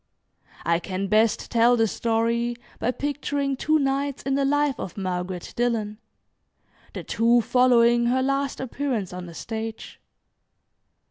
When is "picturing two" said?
2.89-3.77